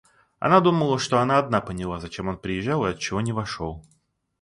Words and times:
Она 0.39 0.61
думала, 0.61 0.97
что 0.97 1.19
она 1.19 1.37
одна 1.37 1.61
поняла, 1.61 1.99
зачем 1.99 2.27
он 2.27 2.39
приезжал 2.39 2.83
и 2.87 2.89
отчего 2.89 3.21
не 3.21 3.33
вошел. 3.33 3.85